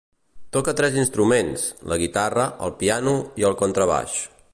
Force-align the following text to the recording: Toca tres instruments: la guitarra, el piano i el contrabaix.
Toca 0.55 0.73
tres 0.79 0.95
instruments: 1.01 1.67
la 1.93 1.99
guitarra, 2.05 2.47
el 2.69 2.73
piano 2.81 3.15
i 3.43 3.47
el 3.51 3.59
contrabaix. 3.61 4.17